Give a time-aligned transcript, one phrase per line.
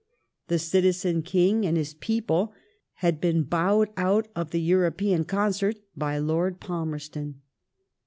[0.47, 2.53] The Citizen King and his people
[3.05, 7.41] had been bowed out of p"^ the European concert by Lord Palmerston.